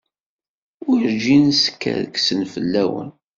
[0.85, 3.09] Werǧin skerkseɣ fell-awen.